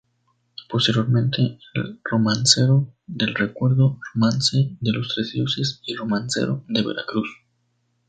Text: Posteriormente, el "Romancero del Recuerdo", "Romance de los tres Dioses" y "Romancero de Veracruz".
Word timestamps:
Posteriormente, 0.67 1.59
el 1.75 2.01
"Romancero 2.03 2.91
del 3.05 3.35
Recuerdo", 3.35 3.99
"Romance 4.15 4.75
de 4.79 4.91
los 4.93 5.13
tres 5.13 5.31
Dioses" 5.31 5.79
y 5.85 5.93
"Romancero 5.93 6.63
de 6.69 6.81
Veracruz". 6.81 7.29